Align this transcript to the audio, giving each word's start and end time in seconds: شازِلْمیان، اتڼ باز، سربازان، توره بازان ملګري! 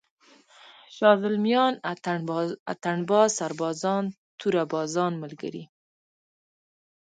شازِلْمیان، 0.95 1.73
اتڼ 2.71 2.93
باز، 3.09 3.29
سربازان، 3.39 4.03
توره 4.39 4.63
بازان 4.73 5.11
ملګري! 5.21 5.63